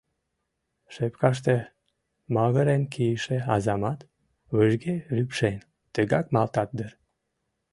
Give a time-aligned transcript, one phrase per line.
[0.93, 1.55] Шепкаште
[2.33, 3.99] магырен кийыше азамат,
[4.55, 5.55] выжге рӱпшен,
[5.93, 6.91] тыгак малтат дыр.